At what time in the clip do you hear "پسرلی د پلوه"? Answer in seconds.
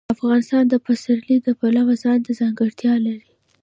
0.85-1.93